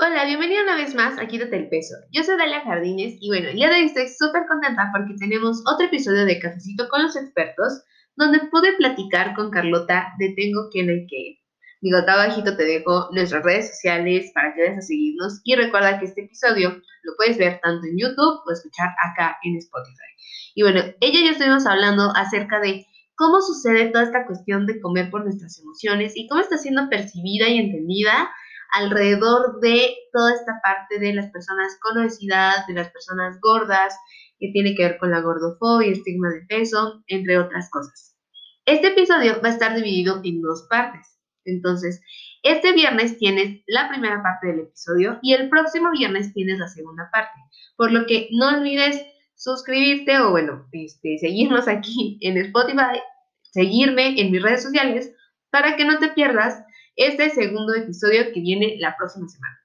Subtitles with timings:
[0.00, 1.96] Hola, bienvenido una vez más a Quítate el Peso.
[2.12, 5.86] Yo soy Dalia Jardines y bueno, día de hoy estoy súper contenta porque tenemos otro
[5.86, 7.82] episodio de Cafecito con los expertos
[8.14, 11.40] donde pude platicar con Carlota de Tengo quien hay que.
[11.80, 16.04] Digo, abajito te dejo nuestras redes sociales para que vayas a seguirnos y recuerda que
[16.04, 20.14] este episodio lo puedes ver tanto en YouTube o escuchar acá en Spotify.
[20.54, 22.86] Y bueno, ella y yo estuvimos hablando acerca de
[23.16, 27.48] cómo sucede toda esta cuestión de comer por nuestras emociones y cómo está siendo percibida
[27.48, 28.30] y entendida
[28.72, 33.94] alrededor de toda esta parte de las personas con obesidad, de las personas gordas,
[34.38, 38.16] que tiene que ver con la gordofobia, estigma de peso, entre otras cosas.
[38.66, 41.18] Este episodio va a estar dividido en dos partes.
[41.44, 42.02] Entonces,
[42.42, 47.08] este viernes tienes la primera parte del episodio y el próximo viernes tienes la segunda
[47.10, 47.40] parte.
[47.76, 49.02] Por lo que no olvides
[49.34, 53.00] suscribirte o, bueno, este, seguirnos aquí en Spotify,
[53.42, 55.12] seguirme en mis redes sociales
[55.50, 56.62] para que no te pierdas
[56.98, 59.56] este segundo episodio que viene la próxima semana.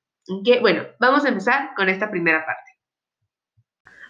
[0.46, 2.72] Que, bueno, vamos a empezar con esta primera parte.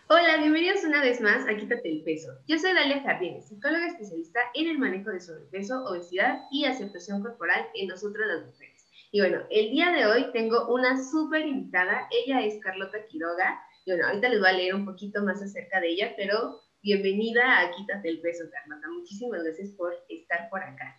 [0.10, 2.28] Hola, bienvenidos una vez más a Quítate el Peso.
[2.48, 7.66] Yo soy Dalia Jardines, psicóloga especialista en el manejo de sobrepeso, obesidad y aceptación corporal
[7.76, 8.86] en nosotras las mujeres.
[9.14, 12.10] Y bueno, el día de hoy tengo una súper invitada.
[12.12, 13.58] Ella es Carlota Quiroga.
[13.86, 17.62] Y bueno, ahorita les voy a leer un poquito más acerca de ella, pero bienvenida
[17.62, 18.86] a Quítate el Peso, Carlota.
[18.90, 20.98] Muchísimas gracias por estar por acá.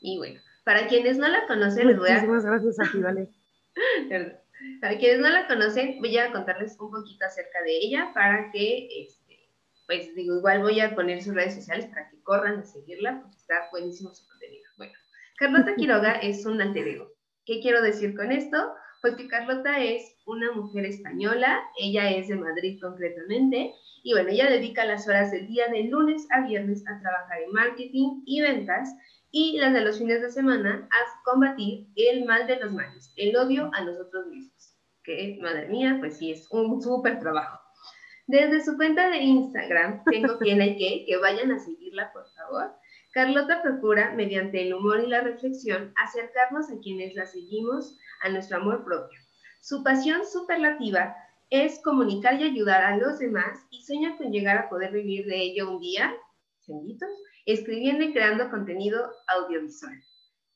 [0.00, 2.14] Y bueno, para quienes no la conocen, les voy a...
[2.14, 3.28] Muchísimas gracias a ti, vale.
[4.80, 8.88] para quienes no la conocen, voy a contarles un poquito acerca de ella para que,
[9.00, 9.48] este,
[9.86, 13.36] pues digo, igual voy a poner sus redes sociales para que corran a seguirla porque
[13.36, 14.64] está buenísimo su contenido.
[14.76, 14.92] Bueno,
[15.38, 17.12] Carlota Quiroga es un alter ego.
[17.44, 18.74] ¿Qué quiero decir con esto?
[19.02, 23.72] Pues que Carlota es una mujer española, ella es de Madrid concretamente,
[24.02, 27.52] y bueno, ella dedica las horas del día de lunes a viernes a trabajar en
[27.52, 28.92] marketing y ventas
[29.38, 33.36] y las de los fines de semana a combatir el mal de los males, el
[33.36, 34.74] odio a nosotros mismos.
[35.04, 37.60] Que, madre mía, pues sí, es un súper trabajo.
[38.26, 42.72] Desde su cuenta de Instagram, tengo quien hay que, que vayan a seguirla, por favor.
[43.12, 48.56] Carlota procura, mediante el humor y la reflexión, acercarnos a quienes la seguimos a nuestro
[48.56, 49.20] amor propio.
[49.60, 51.14] Su pasión superlativa
[51.50, 55.42] es comunicar y ayudar a los demás y sueña con llegar a poder vivir de
[55.42, 56.16] ello un día,
[56.66, 57.10] benditos,
[57.46, 59.94] escribiendo y creando contenido audiovisual.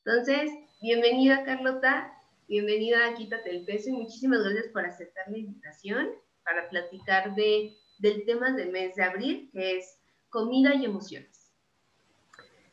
[0.03, 2.11] Entonces, bienvenida Carlota,
[2.49, 6.09] bienvenida a Quítate el Peso y muchísimas gracias por aceptar la invitación
[6.43, 9.99] para platicar de, del tema del mes de abril, que es
[10.29, 11.53] comida y emociones.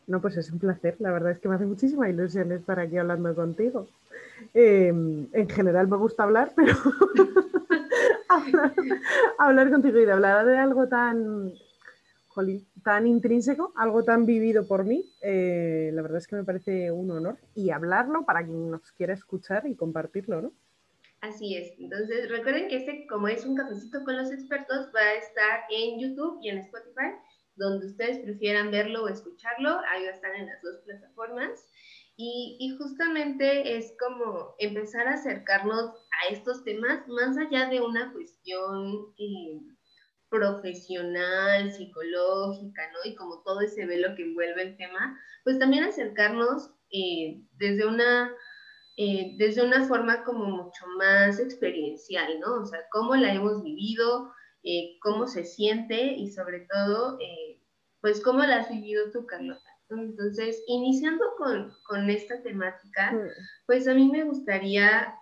[0.09, 2.97] No, pues es un placer, la verdad es que me hace muchísima ilusión estar aquí
[2.97, 3.89] hablando contigo.
[4.53, 6.75] Em, en general me gusta hablar, pero
[8.29, 8.75] hablar,
[9.39, 11.53] hablar, contigo y de hablar de algo tan
[12.83, 17.11] tan intrínseco, algo tan vivido por mí, eh, la verdad es que me parece un
[17.11, 20.53] honor y hablarlo para quien nos quiera escuchar y compartirlo, ¿no?
[21.21, 21.75] Así es.
[21.79, 25.99] Entonces, recuerden que este, como es un cafecito con los expertos, va a estar en
[25.99, 27.17] YouTube y en Spotify,
[27.57, 29.81] donde ustedes prefieran verlo o escucharlo.
[29.91, 31.67] Ahí va a estar en las dos plataformas.
[32.17, 38.13] Y, y, justamente es como empezar a acercarnos a estos temas más allá de una
[38.13, 39.61] cuestión eh,
[40.31, 43.11] profesional, psicológica, ¿no?
[43.11, 48.33] Y como todo ese velo que envuelve el tema, pues también acercarnos eh, desde una...
[49.01, 52.63] Eh, desde una forma como mucho más experiencial, ¿no?
[52.63, 54.33] O sea, cómo la hemos vivido,
[54.65, 57.17] eh, cómo se siente y sobre todo,
[58.01, 59.71] pues cómo la has vivido tú, Carlota.
[59.89, 63.29] Entonces, iniciando con, con esta temática, mm.
[63.67, 65.15] pues a mí me gustaría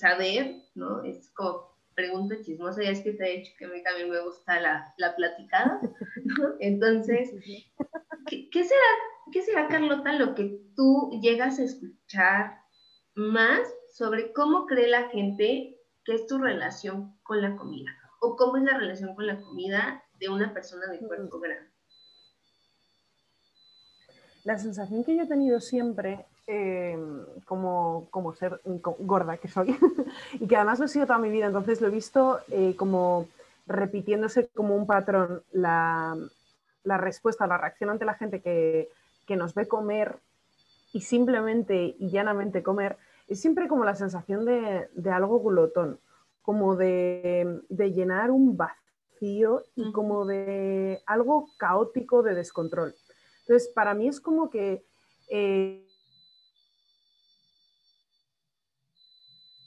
[0.00, 1.04] saber, ¿no?
[1.04, 4.20] Es como pregunta chismosa, ya es que te he dicho que a mí también me
[4.20, 5.80] gusta la, la platicada,
[6.24, 6.54] ¿no?
[6.60, 7.30] Entonces,
[8.26, 8.80] ¿qué, será,
[9.32, 12.58] ¿qué será, Carlota, lo que tú llegas a escuchar
[13.14, 13.60] más
[13.92, 17.90] sobre cómo cree la gente que es tu relación con la comida?
[18.20, 21.70] ¿O cómo es la relación con la comida de una persona de cuerpo grande?
[24.44, 28.60] La sensación que yo he tenido siempre Em, como, como, ser
[28.98, 29.76] gorda que soy
[30.32, 33.28] y que además lo he sido toda mi vida, entonces lo he visto eh, como
[33.68, 36.16] repitiéndose como un patrón la,
[36.82, 38.88] la, respuesta, la reacción ante la gente que,
[39.24, 40.18] que, nos ve comer
[40.92, 42.96] y simplemente y llanamente comer,
[43.28, 46.00] es siempre como la sensación de, de algo glotón,
[46.42, 52.96] como de, de, llenar un vacío y como de algo caótico de descontrol.
[53.42, 54.84] Entonces, para mí es como que...
[55.30, 55.86] Eh,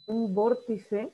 [0.08, 1.14] un vórtice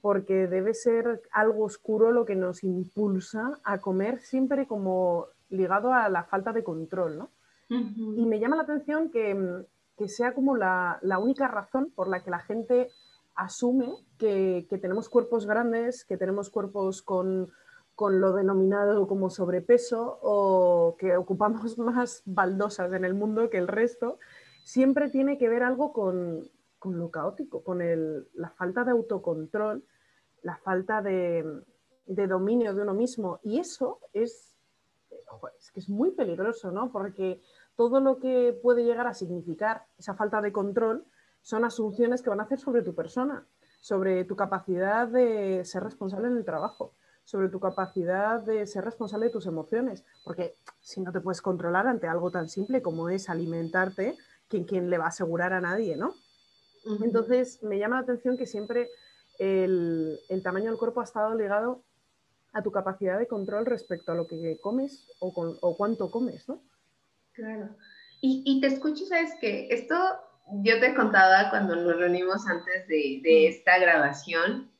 [0.00, 6.08] porque debe ser algo oscuro lo que nos impulsa a comer siempre como ligado a
[6.08, 7.30] la falta de control, ¿no?
[7.68, 9.64] Y me llama la atención que,
[10.06, 12.88] sea como la, única razón por la que la gente
[13.34, 17.50] asume que, tenemos cuerpos grandes, que tenemos cuerpos con,
[17.98, 24.18] lo denominado como sobrepeso o que ocupamos más baldosas en el mundo que el resto,
[24.64, 26.50] siempre tiene que ver algo con,
[26.84, 27.80] lo caótico, con
[28.34, 29.84] la falta de autocontrol,
[30.42, 31.44] la falta de,
[32.06, 33.40] dominio de uno mismo.
[33.42, 34.54] Y eso es,
[35.72, 36.90] que es muy peligroso, ¿no?
[36.90, 37.40] Porque
[37.76, 41.06] todo lo que puede llegar a significar esa falta de control
[41.40, 43.46] son asunciones que van a hacer sobre tu persona,
[43.80, 46.94] sobre tu capacidad de ser responsable en el trabajo,
[47.24, 51.86] sobre tu capacidad de ser responsable de tus emociones, porque si no te puedes controlar
[51.86, 54.16] ante algo tan simple como es alimentarte,
[54.48, 56.14] ¿quién, le va a asegurar a nadie, no?
[57.02, 58.88] Entonces, me llama la atención que siempre
[59.38, 61.82] el, tamaño del cuerpo ha estado ligado
[62.52, 65.28] a tu capacidad de control respecto a lo que comes o,
[65.60, 66.62] o cuánto comes, ¿no?
[67.32, 67.70] Claro.
[68.20, 69.68] Y, y te escucho, ¿sabes qué?
[69.70, 69.96] Esto
[70.62, 74.70] yo te contaba cuando nos reunimos antes de, de, esta grabación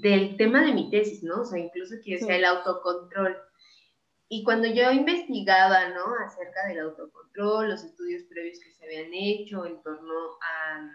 [0.00, 1.42] del tema de mi tesis, ¿no?
[1.42, 3.36] O sea, incluso que sea el autocontrol.
[4.28, 6.14] Y cuando yo investigaba, ¿no?
[6.26, 10.92] Acerca del autocontrol, los estudios previos que se habían hecho en torno a,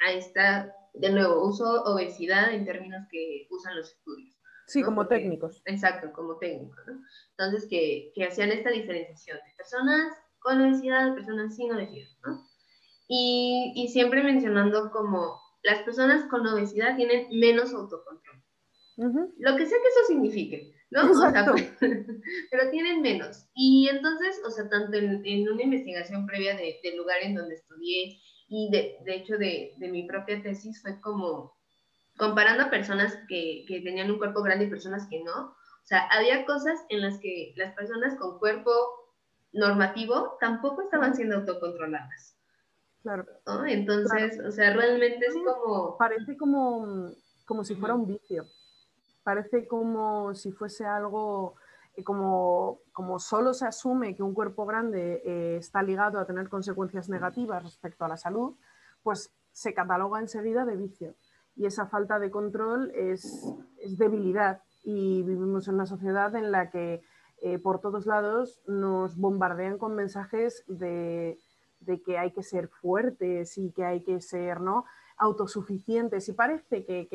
[0.00, 4.36] a esta, de nuevo, uso obesidad en términos que usan los estudios.
[4.66, 5.62] Sí, como técnicos.
[5.64, 7.00] Exacto, como técnicos, ¿no?
[7.30, 12.44] Entonces, que, que hacían esta diferenciación de personas con obesidad, personas sin obesidad, ¿no?
[13.08, 18.42] Y, y, siempre mencionando como las personas con obesidad tienen menos autocontrol.
[18.96, 21.10] Lo que sea que eso signifique, ¿no?
[21.10, 21.32] O sea,
[22.50, 23.48] pero tienen menos.
[23.54, 27.54] Y entonces, o sea, tanto en, en una investigación previa de, del lugar en donde
[27.54, 31.56] estudié y de, de hecho de, de, mi propia tesis fue como
[32.16, 35.48] comparando a personas que, que tenían un cuerpo grande y personas que no.
[35.48, 38.70] O sea, había cosas en las que las personas con cuerpo
[39.52, 42.36] normativo tampoco estaban siendo autocontroladas.
[43.02, 43.24] Claro.
[43.68, 45.96] Entonces, o sea, realmente es como...
[45.96, 47.12] Parece como,
[47.44, 48.44] como si fuera un vicio.
[49.22, 51.54] Parece como si fuese algo,
[52.04, 57.08] como, como solo se asume que un cuerpo grande eh, está ligado a tener consecuencias
[57.08, 58.56] negativas respecto a la salud,
[59.02, 61.14] pues se cataloga enseguida de vicio.
[61.54, 63.42] Y esa falta de control es,
[63.78, 64.62] es debilidad.
[64.84, 67.02] Y vivimos en una sociedad en la que
[67.42, 71.38] eh, por todos lados nos bombardean con mensajes de,
[72.04, 74.84] que hay que ser fuertes y que hay que ser ¿no?
[75.18, 76.28] autosuficientes.
[76.28, 77.08] Y parece que,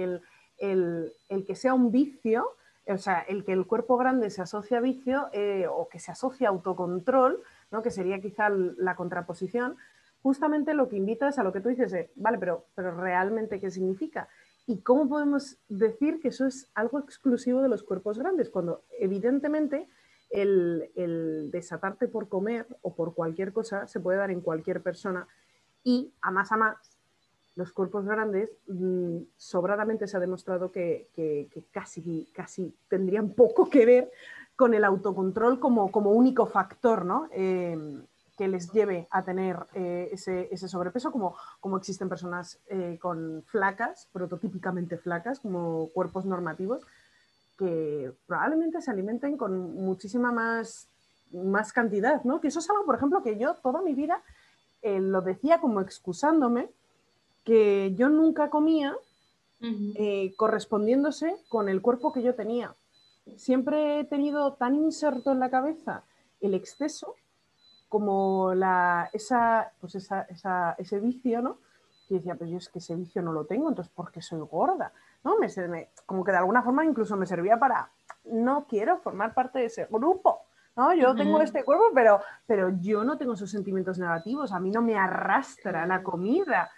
[0.57, 1.13] el,
[1.45, 2.45] que sea un vicio,
[2.87, 6.11] o sea, el que el cuerpo grande se asocia a vicio eh, o que se
[6.11, 7.41] asocia a autocontrol,
[7.71, 7.81] ¿no?
[7.81, 9.77] que sería quizá la contraposición,
[10.21, 13.71] justamente lo que invita es a lo que tú dices, vale, pero, pero realmente qué
[13.71, 14.27] significa.
[14.67, 18.49] ¿Y cómo podemos decir que eso es algo exclusivo de los cuerpos grandes?
[18.49, 19.87] Cuando evidentemente
[20.29, 25.27] el, desatarte por comer o por cualquier cosa se puede dar en cualquier persona
[25.83, 26.90] y a más a más
[27.55, 31.09] los cuerpos grandes mm, sobradamente se ha demostrado que,
[31.71, 34.11] casi, casi tendrían poco que ver
[34.55, 37.27] con el autocontrol como, como único factor ¿no?
[37.31, 38.03] Eh,
[38.37, 43.43] que les lleve a tener eh, ese, ese, sobrepeso, como, como existen personas eh, con
[43.45, 46.83] flacas, prototípicamente flacas, como cuerpos normativos,
[47.57, 50.87] que probablemente se alimenten con muchísima más,
[51.31, 52.41] más cantidad, ¿no?
[52.41, 54.23] Que eso es algo, por ejemplo, que yo toda mi vida
[54.83, 56.71] lo decía como excusándome,
[57.43, 58.95] que yo nunca comía
[59.61, 62.75] eh, correspondiéndose con el cuerpo que yo tenía.
[63.35, 66.03] Siempre he tenido tan inserto en la cabeza
[66.39, 67.15] el exceso
[67.87, 71.57] como la, esa, pues esa, esa, ese vicio, ¿no?
[72.09, 74.39] Y decía, pues yo es que ese vicio no lo tengo, entonces ¿por qué soy
[74.39, 74.91] gorda?
[75.23, 75.37] ¿no?
[75.37, 77.91] Me, como que de alguna forma incluso me servía para,
[78.25, 80.41] no quiero formar parte de ese grupo,
[80.75, 80.93] ¿no?
[80.93, 84.81] Yo tengo este cuerpo, pero, pero yo no tengo esos sentimientos negativos, a mí no
[84.81, 86.71] me arrastra la comida,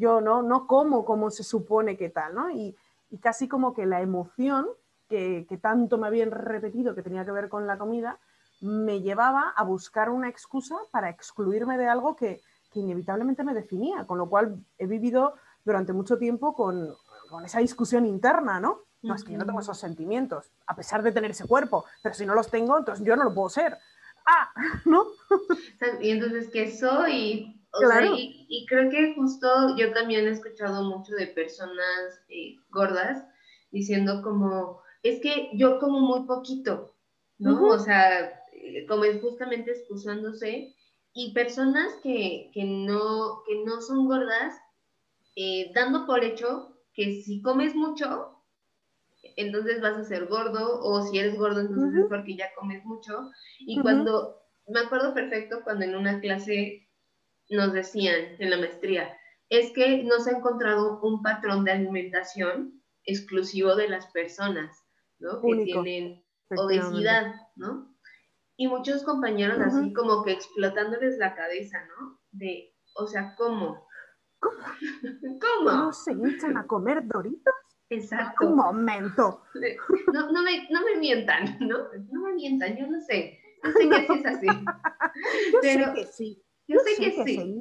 [0.00, 2.50] yo no, no como como se supone que tal, ¿no?
[2.50, 2.74] Y,
[3.10, 4.66] y casi como que la emoción
[5.08, 8.18] que, que, tanto me habían repetido que tenía que ver con la comida,
[8.60, 12.40] me llevaba a buscar una excusa para excluirme de algo que,
[12.72, 16.94] que inevitablemente me definía, con lo cual he vivido durante mucho tiempo con,
[17.28, 18.80] con esa discusión interna, ¿no?
[19.02, 22.14] No, es que yo no tengo esos sentimientos, a pesar de tener ese cuerpo, pero
[22.14, 23.76] si no los tengo, entonces yo no lo puedo ser.
[24.26, 24.52] Ah,
[24.84, 25.06] ¿no?
[26.00, 27.59] Y entonces, ¿qué soy?
[28.16, 33.24] Y, creo que justo yo también he escuchado mucho de personas eh, gordas
[33.70, 36.94] diciendo como, es que yo como muy poquito,
[37.38, 37.68] ¿no?
[37.68, 40.74] O sea, eh, como es justamente excusándose,
[41.12, 44.54] y personas que, que, no, que no son gordas,
[45.36, 48.36] eh, dando por hecho que si comes mucho,
[49.36, 53.30] entonces vas a ser gordo, o si eres gordo, entonces es porque ya comes mucho.
[53.60, 56.89] Y cuando, me acuerdo perfecto cuando en una clase
[57.50, 59.16] nos decían en la maestría,
[59.48, 64.84] es que no se ha encontrado un patrón de alimentación exclusivo de las personas,
[65.18, 65.40] ¿no?
[65.42, 66.24] Que tienen
[66.56, 67.94] obesidad, ¿no?
[68.56, 72.20] Y muchos compañeros así como que explotándoles la cabeza, ¿no?
[72.30, 73.86] De, o sea, ¿cómo?
[74.38, 74.56] ¿Cómo?
[75.40, 75.70] ¿Cómo?
[75.70, 77.54] ¿No se echan a comer doritos?
[77.88, 78.46] Exacto.
[78.46, 79.42] Un momento.
[80.12, 81.78] No, no, me, no me mientan, ¿no?
[82.12, 83.40] No me mientan, yo no sé.
[83.64, 84.46] Yo sé que sí es así.
[85.52, 86.44] yo Pero, sé que sí.
[86.70, 87.60] Yo, sé, que, sí.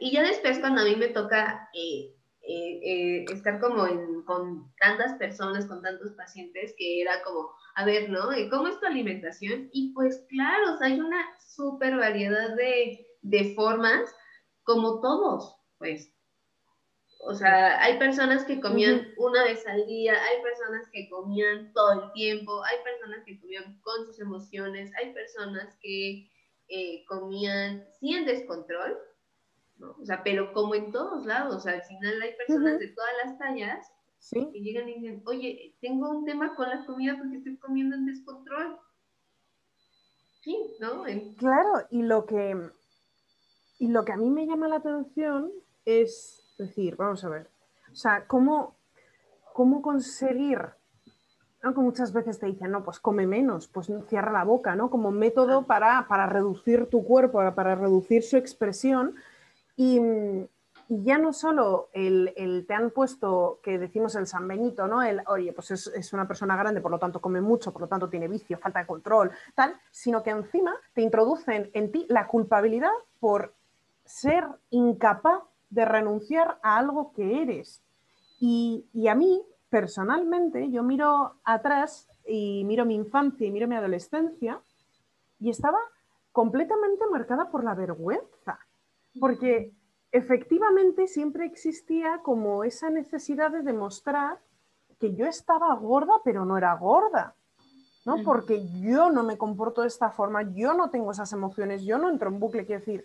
[0.00, 3.86] Y ya después cuando a mí me toca eh, eh, eh, estar como
[4.24, 8.30] con tantas personas, con tantos pacientes, que era como, a ver, ¿no?
[8.50, 9.68] ¿Cómo es tu alimentación?
[9.72, 14.10] Y pues claro, hay una súper variedad de, de formas,
[14.62, 16.10] como todos, pues.
[17.24, 22.04] O sea, hay personas que comían una vez al día, hay personas que comían todo
[22.04, 26.32] el tiempo, hay personas que comían con sus emociones, hay personas que
[26.74, 28.96] eh, comían sin descontrol,
[29.76, 29.94] ¿no?
[30.00, 33.92] O sea, pero como en todos lados, al final hay personas de todas las tallas
[34.30, 38.06] que llegan y dicen, oye, tengo un tema con la comida porque estoy comiendo en
[38.06, 38.78] descontrol.
[40.40, 41.04] Sí, ¿no?
[41.36, 42.56] Claro, y lo que,
[43.78, 45.52] y lo que a mí me llama la atención
[45.84, 47.50] es decir, vamos a ver,
[47.90, 48.78] o sea, ¿cómo,
[49.52, 50.58] cómo conseguir,
[51.62, 54.90] aunque muchas veces te dicen, no, pues come menos, pues cierra la boca, ¿no?
[54.90, 59.14] Como método para, para reducir tu cuerpo, para reducir su expresión.
[59.76, 60.00] Y,
[60.88, 65.02] ya no solo el, el, te han puesto, que decimos el San Benito, ¿no?
[65.02, 67.88] El, oye, pues es, es, una persona grande, por lo tanto come mucho, por lo
[67.88, 72.26] tanto tiene vicio, falta de control, tal, sino que encima te introducen en ti la
[72.26, 72.90] culpabilidad
[73.20, 73.54] por
[74.04, 77.82] ser incapaz de renunciar a algo que eres.
[78.38, 79.42] Y, a mí,
[79.72, 84.60] personalmente, yo miro atrás y miro mi infancia y miro mi adolescencia
[85.40, 85.78] y estaba
[86.30, 88.58] completamente marcada por la vergüenza,
[89.18, 89.72] porque
[90.10, 94.40] efectivamente siempre existía como esa necesidad de demostrar
[95.00, 97.34] que yo estaba gorda, pero no era gorda,
[98.04, 98.22] ¿no?
[98.24, 102.10] Porque yo no me comporto de esta forma, yo no tengo esas emociones, yo no
[102.10, 103.04] entro en bucle, quiero decir,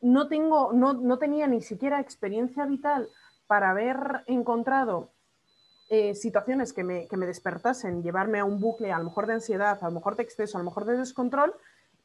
[0.00, 3.08] no, tengo, no, tenía ni siquiera experiencia vital
[3.46, 5.13] para haber encontrado
[5.88, 9.86] eh, situaciones que me, despertasen, llevarme a un bucle a lo mejor de ansiedad, a
[9.86, 11.54] lo mejor de exceso, a lo mejor de descontrol,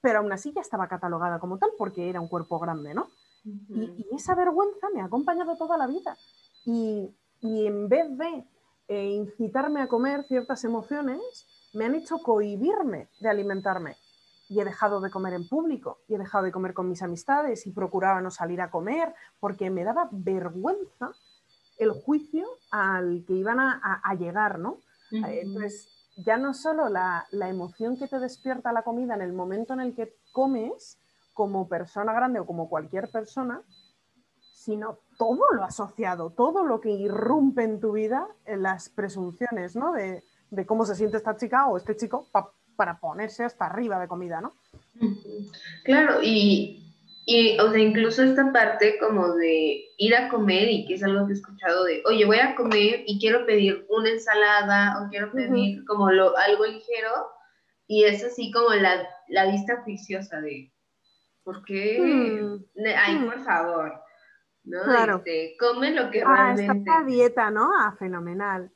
[0.01, 3.07] pero aún así ya estaba catalogada como tal porque era un cuerpo grande, ¿no?
[3.43, 6.17] y, esa vergüenza me ha acompañado toda la vida.
[6.65, 8.45] Y, en vez de
[8.89, 13.95] eh, incitarme a comer ciertas emociones, me han hecho cohibirme de alimentarme
[14.50, 17.65] y he dejado de comer en público y he dejado de comer con mis amistades
[17.67, 21.12] y procuraba no salir a comer porque me daba vergüenza
[21.79, 24.79] el juicio al que iban a, llegar, ¿no?
[25.12, 29.74] Eh, entonces, ya no solo la, emoción que te despierta la comida en el momento
[29.74, 31.00] en el que comes,
[31.33, 33.62] como persona grande o como cualquier persona,
[34.53, 39.93] sino todo lo asociado, todo lo que irrumpe en tu vida, en las presunciones, ¿no?
[39.93, 42.27] De, de cómo se siente esta chica o este chico
[42.75, 44.51] para ponerse hasta arriba de comida, ¿no?
[45.86, 46.21] Claro,
[47.31, 51.27] y, o sea, incluso esta parte como de ir a comer y que es algo
[51.27, 55.31] que he escuchado de, oye, voy a comer y quiero pedir una ensalada o quiero
[55.31, 57.12] pedir como lo, algo ligero
[57.86, 60.74] y es así como la, la vista juiciosa de,
[61.43, 62.00] ¿por qué?
[62.01, 62.65] Mm.
[62.98, 63.25] Ay, mm.
[63.25, 64.01] por favor,
[64.63, 64.81] ¿no?
[64.86, 65.17] Claro.
[65.17, 66.89] Este, come lo que ah, realmente...
[66.89, 67.69] Esta dieta, ¿no?
[67.79, 68.71] Ah, fenomenal.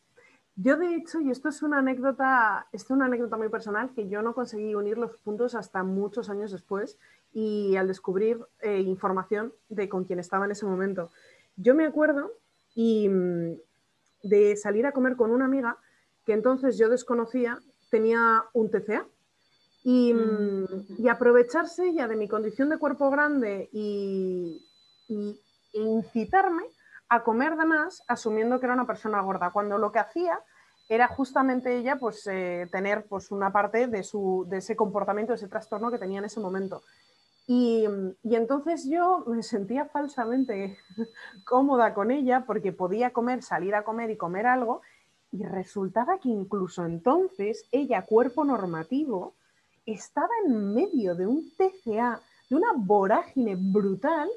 [0.55, 4.07] Yo, de hecho, y esto es una anécdota, esto es una anécdota muy personal, que
[4.07, 6.99] yo no conseguí unir los puntos hasta muchos años después
[7.33, 11.11] y al descubrir eh, información de con quien estaba en ese momento.
[11.55, 12.31] Yo me acuerdo
[12.75, 13.57] y, mm,
[14.23, 15.77] de salir a comer con una amiga
[16.25, 17.59] que entonces yo desconocía,
[17.89, 19.05] tenía un TCA.
[19.85, 20.65] Y, mm,
[20.99, 24.65] y aprovecharse ya de mi condición de cuerpo grande y,
[25.09, 25.41] y
[25.73, 26.63] e incitarme
[27.09, 30.39] a comer de más asumiendo que era una persona gorda, cuando lo que hacía
[30.89, 35.37] era justamente ella pues eh, tener pues una parte de, su, de ese comportamiento, de
[35.37, 36.81] ese trastorno que tenía en ese momento.
[37.45, 37.85] Y,
[38.23, 40.77] y, entonces yo me sentía falsamente
[41.45, 44.81] cómoda con ella porque podía comer, salir a comer y comer algo
[45.33, 49.33] y resultaba que incluso entonces ella, cuerpo normativo,
[49.85, 54.29] estaba en medio de un TCA, de una vorágine brutal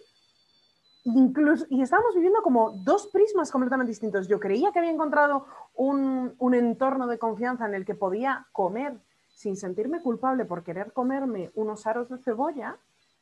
[1.04, 4.26] incluso, y estábamos viviendo como dos prismas completamente distintos.
[4.26, 8.98] Yo creía que había encontrado un, un, entorno de confianza en el que podía comer
[9.34, 12.78] sin sentirme culpable por querer comerme unos aros de cebolla,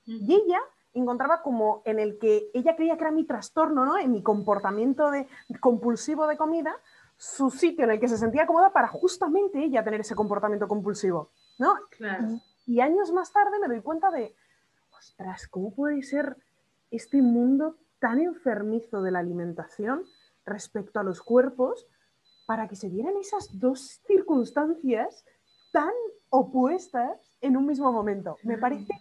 [0.07, 0.61] y ella
[0.93, 3.99] encontraba como en el que ella creía que era mi trastorno, ¿no?
[3.99, 5.27] En mi comportamiento de,
[5.61, 6.77] compulsivo de comida,
[7.17, 11.31] su sitio en el que se sentía cómoda para justamente ella tener ese comportamiento compulsivo,
[11.59, 11.75] ¿no?
[12.67, 14.35] Y, y años más tarde me doy cuenta de,
[14.97, 16.37] ostras, ¿cómo puede ser
[16.91, 20.05] este mundo tan enfermizo de la alimentación
[20.45, 21.87] respecto a los cuerpos
[22.47, 25.25] para que se dieran esas dos circunstancias
[25.73, 25.93] tan
[26.31, 28.37] opuestas en un mismo momento.
[28.43, 28.93] Me parece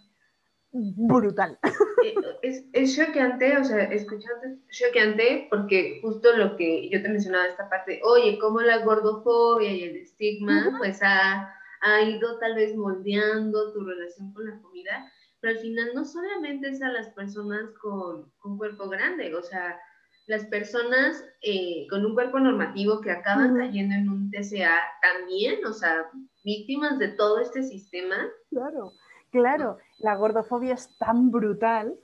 [0.74, 1.58] brutal.
[2.04, 7.46] Eh, es, es choqueante, o sea, escuchando, choqueante porque justo lo que yo te mencionaba,
[7.46, 12.76] esta parte, oye, cómo la gordofobia y el estigma, pues ha, ha, ido tal vez
[12.76, 17.70] moldeando tu relación con la comida, pero al final no solamente es a las personas
[17.80, 19.78] con, con cuerpo grande, o sea,
[20.26, 25.72] las personas eh, con un cuerpo normativo que acaban cayendo en un TCA también, o
[25.72, 26.10] sea,
[26.44, 28.16] víctimas de todo este sistema.
[28.50, 28.92] Claro,
[29.34, 31.98] claro, la gordofobia es tan brutal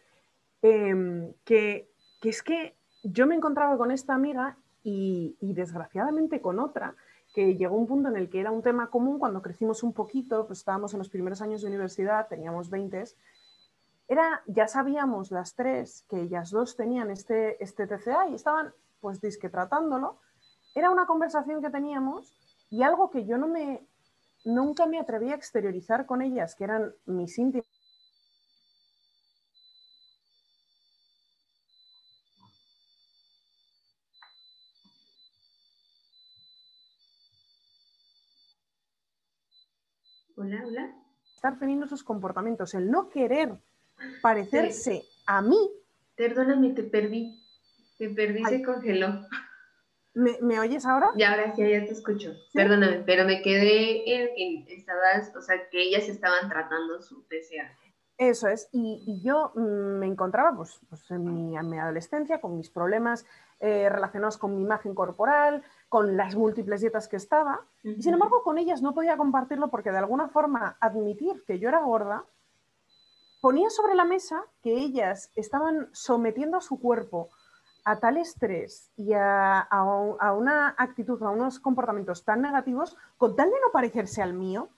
[0.62, 1.88] em, que,
[2.22, 6.96] es que yo me encontraba con esta amiga y, y, desgraciadamente con otra,
[7.32, 10.46] que llegó un punto en el que era un tema común cuando crecimos un poquito,
[10.48, 13.04] pues estábamos en los primeros años de universidad, teníamos 20
[14.10, 19.20] era, ya sabíamos las tres que ellas dos tenían este, este TCA y estaban pues
[19.20, 20.18] disque tratándolo.
[20.74, 22.34] Era una conversación que teníamos
[22.70, 23.86] y algo que yo no me,
[24.44, 27.66] nunca me atreví a exteriorizar con ellas, que eran mis íntimas.
[40.36, 40.94] Hola, hola.
[41.34, 43.58] Estar teniendo esos comportamientos, el no querer
[44.22, 45.58] parecerse a mí.
[46.16, 47.44] Perdóname, te perdí.
[47.98, 49.26] Te perdí, se congeló.
[50.14, 51.10] ¿Me, oyes ahora?
[51.16, 52.32] Ya, ahora sí, ya te escucho.
[52.52, 57.76] Perdóname, pero me quedé en que estabas, o sea, que ellas estaban tratando su PCA.
[58.18, 63.24] Eso es, y, yo mm, me encontraba pues, pues en, mi, adolescencia con mis problemas
[63.60, 68.42] eh, relacionados con mi imagen corporal, con las múltiples dietas que estaba, y sin embargo
[68.42, 72.24] con ellas no podía compartirlo porque de alguna forma admitir que yo era gorda
[73.40, 77.30] ponía sobre la mesa que ellas estaban sometiendo a su cuerpo
[77.84, 79.66] a tal estrés y a,
[80.36, 84.68] una actitud, a unos comportamientos tan negativos, con tal de no parecerse al mío,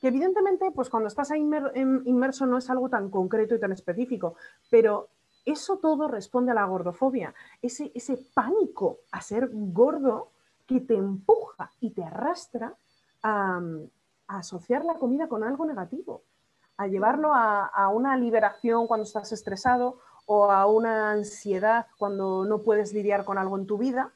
[0.00, 4.36] que evidentemente, pues cuando estás ahí inmerso no es algo tan concreto y tan específico,
[4.70, 5.08] pero
[5.44, 10.30] eso todo responde a la gordofobia, ese, ese pánico a ser gordo
[10.66, 12.74] que te empuja y te arrastra
[13.22, 13.60] a
[14.26, 16.22] asociar la comida con algo negativo
[16.76, 22.92] a llevarlo a, una liberación cuando estás estresado o a una ansiedad cuando no puedes
[22.92, 24.12] lidiar con algo en tu vida.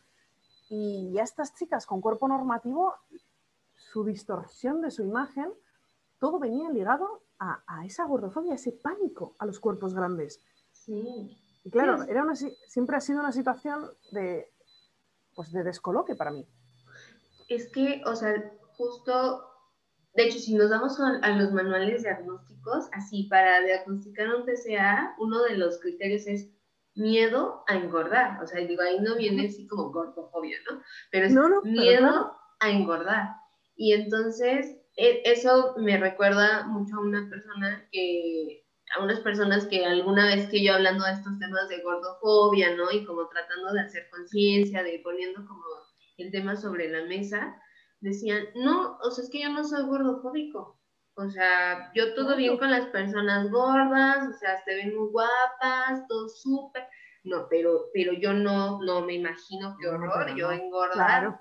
[0.71, 2.95] Y a estas chicas con cuerpo normativo,
[3.75, 5.53] su distorsión de su imagen,
[6.19, 10.43] todo venía ligado a, esa gordofobia, a ese pánico a los cuerpos grandes.
[10.73, 11.39] Sí.
[11.65, 14.53] Y claro, era una, siempre ha sido una situación de,
[15.35, 16.47] pues de descoloque para mí.
[17.49, 19.48] Es que, o sea, justo
[20.19, 25.45] de hecho, si nos damos a, los manuales diagnósticos, así para diagnosticar un TCA, uno
[25.45, 26.51] de los criterios es
[26.97, 28.43] miedo a engordar.
[28.43, 30.83] O sea, digo, ahí no viene así como gordofobia, ¿no?
[31.13, 33.29] Pero es miedo a engordar.
[33.77, 39.87] Y entonces, e, eso me recuerda mucho a una persona que, a unas personas que
[39.87, 42.91] alguna vez que yo hablando de estos temas de gordofobia, ¿no?
[42.91, 45.63] Y como tratando de hacer conciencia, de poniendo como
[46.17, 47.55] el tema sobre la mesa,
[48.01, 50.79] decían, no, o sea, es que yo no soy gordofóbico.
[51.15, 56.07] O sea, yo todo bien con las personas gordas, o sea, se ven muy guapas,
[56.09, 56.85] todo súper.
[57.25, 61.41] No, pero, pero yo no, no me imagino qué horror, yo engordar.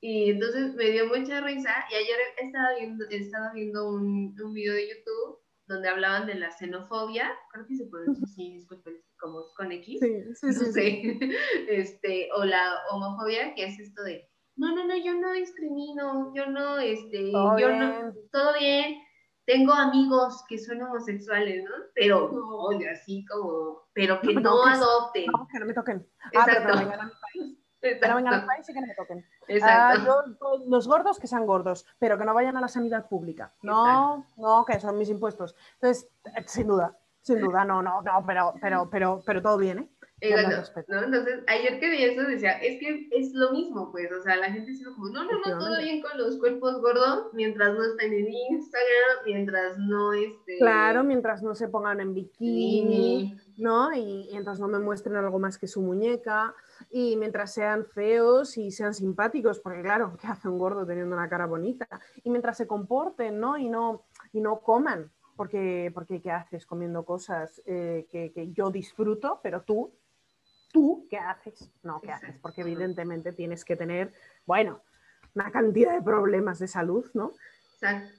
[0.00, 4.74] Y entonces me dio mucha risa y ayer estaba viendo, estaba viendo un, un video
[4.74, 9.44] de YouTube donde hablaban de la xenofobia, creo que se puede decir así, disculpen, como
[9.56, 11.20] con X, sí, sí, sí, sí.
[11.68, 14.29] este, o la homofobia, que es esto de,
[14.60, 19.00] no, no, no, yo no discrimino, yo no, este, yo no, todo bien,
[19.46, 21.70] tengo amigos que son homosexuales, ¿no?
[21.94, 25.26] Pero no, así como, pero que no, adopten.
[25.32, 26.06] No, que no me toquen.
[26.36, 27.58] Ah, pero no vengan a mi país.
[27.80, 29.26] Pero vengan a mi país y que no me toquen.
[29.48, 30.14] Exacto.
[30.14, 33.54] Ah, los gordos que sean gordos, pero que no vayan a la sanidad pública.
[33.62, 35.56] No, no, que son mis impuestos.
[35.80, 39.78] Entonces, eh, sin duda, sin duda, no, no, no, pero, pero, pero, pero todo bien,
[39.78, 39.88] ¿eh?
[40.20, 41.04] Exacto, ¿no?
[41.04, 44.52] Entonces, ayer que vi eso decía, es que es lo mismo, pues, o sea, la
[44.52, 48.12] gente dice como, no, no, no, todo bien con los cuerpos gordos, mientras no estén
[48.12, 53.94] en Instagram, mientras no este Claro, mientras no se pongan en bikini, ¿no?
[53.94, 56.54] Y, mientras no me muestren algo más que su muñeca,
[56.90, 61.28] y mientras sean feos y sean simpáticos, porque claro, ¿qué hace un gordo teniendo una
[61.28, 61.88] cara bonita?
[62.22, 63.56] Y mientras se comporten, ¿no?
[63.56, 68.70] Y no, y no coman, porque, porque ¿qué haces comiendo cosas eh, que, que yo
[68.70, 69.90] disfruto, pero tú
[70.72, 71.70] tú qué haces.
[71.82, 72.36] No, ¿qué haces?
[72.40, 74.12] Porque evidentemente tienes que tener,
[74.46, 74.82] bueno,
[75.34, 77.32] una cantidad de problemas de salud, ¿no?
[77.74, 78.12] Exacto.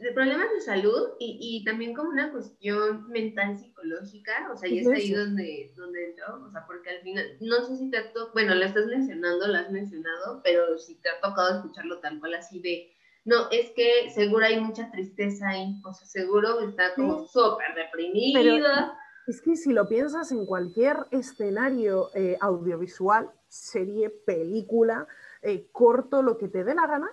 [0.00, 4.78] de problemas de salud y, y, también como una cuestión mental psicológica, o sea, y
[4.78, 8.12] es ahí donde, donde entro, o sea, porque al final, no sé si te ha
[8.12, 12.20] tocado, bueno, lo estás mencionando, lo has mencionado, pero si te ha tocado escucharlo tal
[12.20, 12.92] cual así de,
[13.24, 18.96] no, es que seguro hay mucha tristeza ahí, o sea, seguro está como súper deprimida.
[19.26, 25.06] Es que si lo piensas en cualquier escenario eh, audiovisual, serie, película,
[25.42, 27.10] eh, corto, lo que te dé la gana,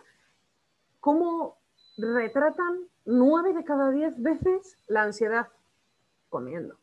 [1.00, 1.62] ¿cómo
[1.98, 5.48] retratan nueve de cada diez veces la ansiedad
[6.30, 6.78] comiendo.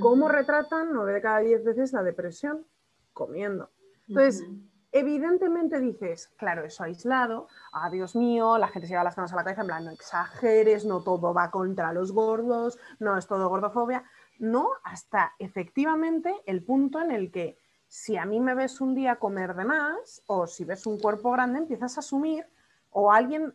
[0.00, 2.66] ¿Cómo retratan nueve de cada diez veces la depresión?
[3.14, 3.70] Comiendo.
[4.06, 4.44] Entonces,
[4.92, 9.36] evidentemente dices, claro, eso aislado, ah, Dios mío, la gente se lleva las manos a
[9.36, 13.48] la cabeza, en plan, no exageres, no todo va contra los gordos, no es todo
[13.48, 14.04] gordofobia.
[14.38, 19.16] No, hasta efectivamente el punto en el que si a mí me ves un día
[19.16, 22.46] comer de más o si ves un cuerpo grande, empiezas a asumir,
[22.90, 23.54] o alguien,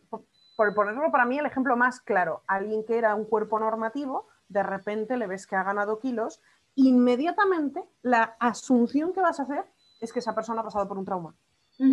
[0.56, 4.62] por ponerlo para mí el ejemplo más claro, alguien que era un cuerpo normativo, de
[4.62, 6.40] repente le ves que ha ganado kilos,
[6.74, 9.64] inmediatamente la asunción que vas a hacer
[10.00, 11.34] es que esa persona ha pasado por un trauma.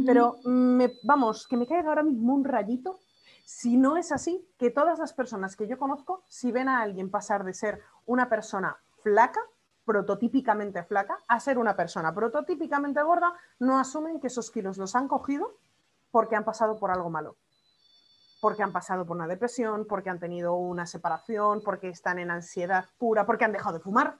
[0.05, 2.99] Pero me, vamos, que me caiga ahora mismo un rayito,
[3.45, 7.09] si no es así, que todas las personas que yo conozco, si ven a alguien
[7.09, 9.41] pasar de ser una persona flaca,
[9.85, 15.07] prototípicamente flaca, a ser una persona prototípicamente gorda, no asumen que esos kilos los han
[15.07, 15.57] cogido
[16.11, 17.35] porque han pasado por algo malo
[18.41, 22.85] porque han pasado por una depresión, porque han tenido una separación, porque están en ansiedad
[22.97, 24.17] pura, porque han dejado de fumar.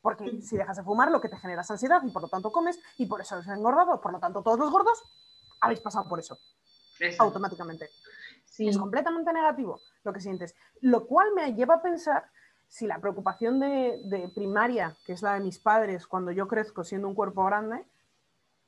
[0.00, 2.52] Porque si dejas de fumar, lo que te genera es ansiedad y por lo tanto
[2.52, 4.00] comes y por eso has engordado.
[4.00, 5.02] Por lo tanto, todos los gordos
[5.60, 6.38] habéis pasado por eso.
[7.18, 7.88] Automáticamente.
[8.58, 10.54] Es completamente negativo lo que sientes.
[10.80, 12.30] Lo cual me lleva a pensar
[12.68, 17.08] si la preocupación de primaria, que es la de mis padres cuando yo crezco siendo
[17.08, 17.86] un cuerpo grande,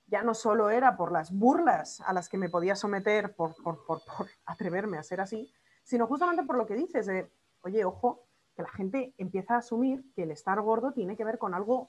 [0.09, 3.55] ya no solo era por las burlas a las que me podía someter por,
[4.47, 7.31] atreverme a ser así, sino justamente por lo que dices de,
[7.63, 11.39] oye, ojo, que la gente empieza a asumir que el estar gordo tiene que ver
[11.39, 11.89] con algo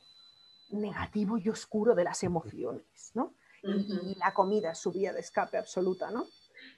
[0.69, 3.33] negativo y oscuro de las emociones, ¿no?
[3.63, 6.25] y, y, la comida es su vía de escape absoluta, ¿no?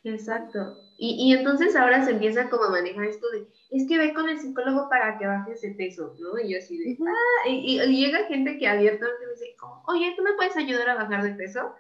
[0.04, 0.78] Exacto.
[0.98, 4.30] Y, y, entonces ahora se empieza como a manejar esto de, es que ve con
[4.30, 6.40] el psicólogo para que baje ese peso, ¿no?
[6.40, 9.56] Y yo así de, ah, y, llega gente que abiertamente me dice,
[9.88, 11.74] oye, ¿tú me puedes ayudar a bajar de peso?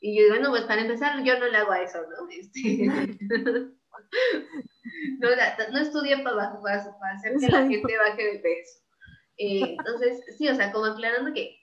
[0.00, 2.28] Y yo digo, bueno, pues para empezar, yo no le hago a eso, ¿no?
[2.30, 2.86] Este,
[5.20, 5.28] no,
[5.72, 8.80] no estudié para, para, para, hacer que la gente baje de peso.
[9.36, 11.56] Eh, entonces, sí, o sea, como aclarando que,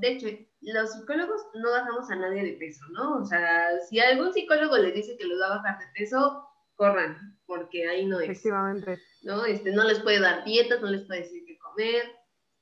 [0.00, 0.26] de hecho,
[0.72, 3.18] los psicólogos no bajamos a nadie de peso, ¿no?
[3.18, 7.38] O sea, si algún psicólogo les dice que los va a bajar de peso, corran,
[7.46, 8.30] porque ahí no es.
[8.30, 8.98] Efectivamente.
[9.22, 9.44] ¿no?
[9.44, 12.12] Este, no les puede dar dietas, no les puede decir qué comer.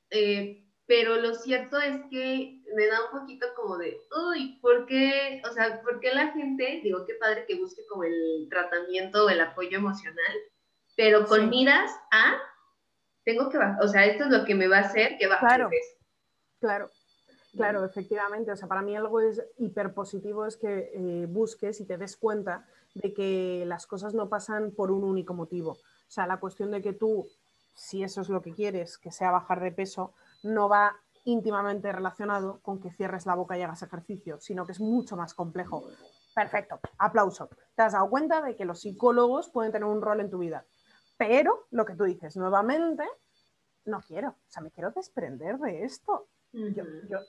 [0.09, 5.41] Eh, pero lo cierto es que me da un poquito como de, uy, ¿por qué?
[5.49, 9.29] O sea, ¿por qué la gente, digo, qué padre que busque como el tratamiento o
[9.29, 10.35] el apoyo emocional,
[10.95, 12.37] pero con miras a,
[13.23, 15.45] tengo que bajar, o sea, esto es lo que me va a hacer que baje
[15.45, 16.05] claro, peso.
[16.59, 16.91] Claro,
[17.55, 18.51] Claro, efectivamente.
[18.51, 22.65] O sea, para mí algo es hiperpositivo es que eh, busques y te des cuenta
[22.93, 25.71] de que las cosas no pasan por un único motivo.
[25.71, 27.27] O sea, la cuestión de que tú,
[27.73, 30.13] si eso es lo que quieres, que sea bajar de peso,
[30.43, 34.79] no va íntimamente relacionado con que cierres la boca y hagas ejercicio, sino que es
[34.79, 35.83] mucho más complejo.
[36.35, 37.49] Perfecto, aplauso.
[37.75, 40.65] Te has dado cuenta de que los psicólogos pueden tener un rol en tu vida.
[41.17, 43.03] Pero lo que tú dices, nuevamente,
[43.85, 46.27] no quiero, o sea, me quiero desprender de esto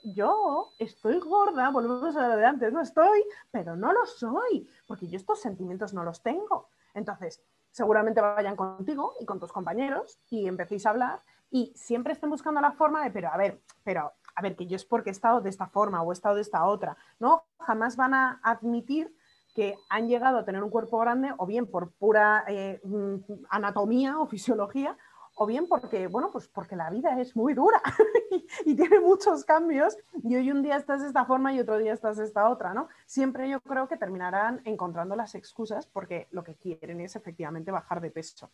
[0.04, 5.08] yo, estoy gorda, volvemos a lo de antes, no estoy, pero no lo soy, porque
[5.08, 6.68] yo estos sentimientos no los tengo.
[6.94, 12.30] Entonces, seguramente vayan contigo y con tus compañeros y empecéis a hablar y siempre estén
[12.30, 15.12] buscando la forma de, pero a ver, pero a ver, que yo es porque he
[15.12, 17.44] estado de esta forma o he estado de esta otra, ¿no?
[17.58, 19.14] Jamás van a admitir
[19.54, 23.16] que han llegado a tener un cuerpo grande o bien por pura eh, mm,
[23.48, 24.96] anatomía o fisiología
[25.38, 27.80] o bien porque, bueno, pues porque la vida es muy dura
[28.64, 31.92] y, tiene muchos cambios y hoy un día estás de esta forma y otro día
[31.92, 32.88] estás de esta otra, ¿no?
[33.04, 38.00] Siempre yo creo que terminarán encontrando las excusas porque lo que quieren es efectivamente bajar
[38.00, 38.50] de peso.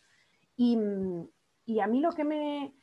[0.57, 0.77] Y,
[1.65, 2.75] y a mí lo que me,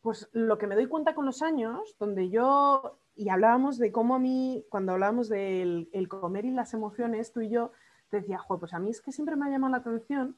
[0.00, 4.14] pues lo que me doy cuenta con los años, donde yo, y hablábamos de cómo
[4.14, 7.72] a mí, cuando hablábamos del el comer y las emociones, tú y yo,
[8.10, 10.36] decía, pues a mí es que siempre me ha llamado la atención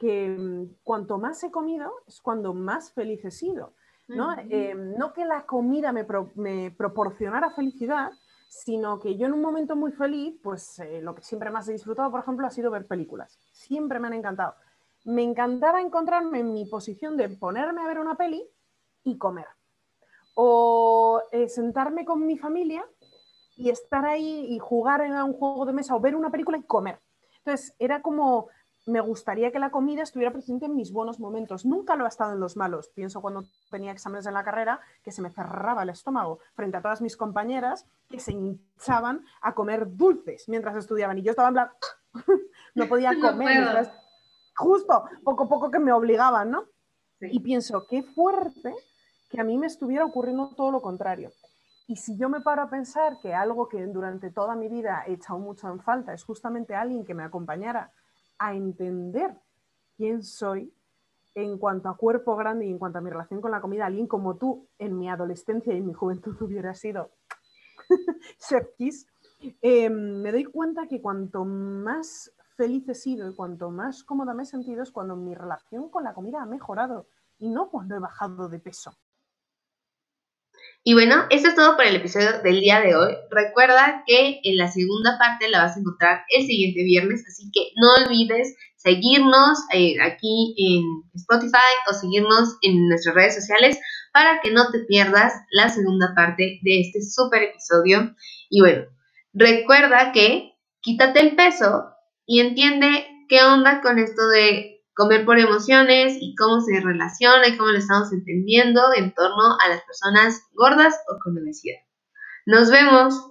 [0.00, 3.74] que mm, cuanto más he comido es cuando más feliz he sido.
[4.08, 4.34] ¿no?
[4.48, 8.10] Eh, no que la comida me, proporcionara felicidad,
[8.48, 11.72] sino que yo en un momento muy feliz, pues eh, lo que siempre más he
[11.72, 13.38] disfrutado, por ejemplo, ha sido ver películas.
[13.52, 14.54] Siempre me han encantado.
[15.04, 18.42] Me encantaba encontrarme en mi posición de ponerme a ver una peli
[19.04, 19.46] y comer.
[20.34, 22.84] O eh, sentarme con mi familia
[23.56, 26.62] y estar ahí y jugar en un juego de mesa o ver una película y
[26.62, 26.98] comer.
[27.38, 28.48] Entonces, era como
[28.86, 31.64] me gustaría que la comida estuviera presente en mis buenos momentos.
[31.64, 32.88] Nunca lo ha estado en los malos.
[32.88, 36.82] Pienso cuando tenía exámenes en la carrera que se me cerraba el estómago frente a
[36.82, 41.18] todas mis compañeras que se hinchaban a comer dulces mientras estudiaban.
[41.18, 41.70] Y yo estaba en plan,
[42.74, 43.90] no podía comer.
[44.56, 46.64] justo, poco a poco que me obligaban, ¿no?
[47.20, 48.74] Y pienso, qué fuerte
[49.28, 51.30] que a mí me estuviera ocurriendo todo lo contrario.
[51.86, 55.14] Y si yo me paro a pensar que algo que durante toda mi vida he
[55.14, 57.92] echado mucho en falta es justamente alguien que me acompañara
[58.40, 59.38] a entender
[59.96, 60.72] quién soy
[61.34, 64.08] en cuanto a cuerpo grande y en cuanto a mi relación con la comida, alguien
[64.08, 67.12] como tú en mi adolescencia y en mi juventud hubiera sido
[68.38, 68.66] Chef
[69.62, 74.42] em, me doy cuenta que cuanto más feliz he sido y cuanto más cómoda me
[74.42, 77.98] he sentido es cuando mi relación con la comida ha mejorado y no cuando he
[77.98, 78.92] bajado de peso.
[80.82, 83.14] Y bueno, esto es todo por el episodio del día de hoy.
[83.30, 87.72] Recuerda que en la segunda parte la vas a encontrar el siguiente viernes, así que
[87.76, 90.82] no olvides seguirnos eh, aquí en
[91.14, 91.58] Spotify
[91.90, 93.78] o seguirnos en nuestras redes sociales
[94.14, 98.14] para que no te pierdas la segunda parte de este super episodio.
[98.48, 98.86] Y bueno,
[99.34, 101.90] recuerda que quítate el peso
[102.24, 107.56] y entiende qué onda con esto de comer por emociones y cómo se relaciona y
[107.56, 111.78] cómo lo estamos entendiendo en torno a las personas gordas o con obesidad.
[112.44, 113.29] Nos vemos.